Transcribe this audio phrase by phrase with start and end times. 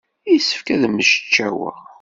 [0.31, 1.77] Yessefk ad mmecčaweɣ.